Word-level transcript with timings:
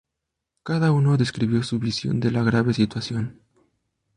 Cada 0.63 0.91
uno 0.91 1.15
describió 1.15 1.61
su 1.61 1.77
visión 1.77 2.19
de 2.19 2.31
la 2.31 2.41
grave 2.41 2.73
situación. 2.73 3.39